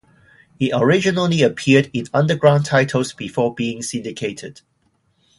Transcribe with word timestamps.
It 0.59 0.71
originally 0.73 1.43
appeared 1.43 1.91
in 1.93 2.07
underground 2.11 2.65
titles 2.65 3.13
before 3.13 3.53
being 3.53 3.83
syndicated. 3.83 4.61